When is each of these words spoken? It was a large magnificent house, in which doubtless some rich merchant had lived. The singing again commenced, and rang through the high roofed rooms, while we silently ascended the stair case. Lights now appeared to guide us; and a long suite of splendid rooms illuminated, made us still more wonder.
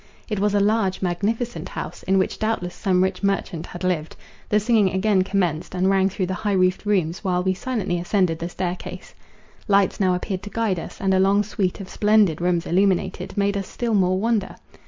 It 0.29 0.39
was 0.39 0.55
a 0.55 0.59
large 0.59 1.03
magnificent 1.03 1.69
house, 1.69 2.01
in 2.01 2.17
which 2.17 2.39
doubtless 2.39 2.73
some 2.73 3.03
rich 3.03 3.21
merchant 3.21 3.67
had 3.67 3.83
lived. 3.83 4.15
The 4.49 4.59
singing 4.59 4.89
again 4.89 5.21
commenced, 5.21 5.75
and 5.75 5.91
rang 5.91 6.09
through 6.09 6.25
the 6.25 6.33
high 6.33 6.53
roofed 6.53 6.87
rooms, 6.87 7.23
while 7.23 7.43
we 7.43 7.53
silently 7.53 7.99
ascended 7.99 8.39
the 8.39 8.49
stair 8.49 8.75
case. 8.75 9.13
Lights 9.67 9.99
now 9.99 10.15
appeared 10.15 10.41
to 10.41 10.49
guide 10.49 10.79
us; 10.79 10.99
and 10.99 11.13
a 11.13 11.19
long 11.19 11.43
suite 11.43 11.79
of 11.79 11.87
splendid 11.87 12.41
rooms 12.41 12.65
illuminated, 12.65 13.37
made 13.37 13.55
us 13.55 13.67
still 13.67 13.93
more 13.93 14.17
wonder. 14.19 14.55